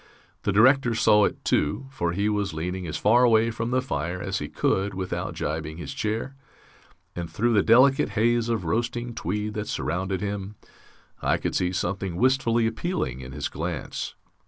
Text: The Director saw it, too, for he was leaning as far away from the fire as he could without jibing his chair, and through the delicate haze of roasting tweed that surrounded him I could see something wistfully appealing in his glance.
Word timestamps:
The 0.41 0.51
Director 0.51 0.95
saw 0.95 1.25
it, 1.25 1.45
too, 1.45 1.85
for 1.91 2.11
he 2.13 2.27
was 2.27 2.55
leaning 2.55 2.87
as 2.87 2.97
far 2.97 3.23
away 3.23 3.51
from 3.51 3.69
the 3.69 3.83
fire 3.83 4.19
as 4.19 4.39
he 4.39 4.49
could 4.49 4.95
without 4.95 5.35
jibing 5.35 5.77
his 5.77 5.93
chair, 5.93 6.35
and 7.15 7.29
through 7.29 7.53
the 7.53 7.61
delicate 7.61 8.09
haze 8.17 8.49
of 8.49 8.65
roasting 8.65 9.13
tweed 9.13 9.53
that 9.53 9.67
surrounded 9.67 10.19
him 10.19 10.55
I 11.21 11.37
could 11.37 11.53
see 11.55 11.71
something 11.71 12.15
wistfully 12.15 12.65
appealing 12.65 13.21
in 13.21 13.31
his 13.31 13.47
glance. 13.47 14.15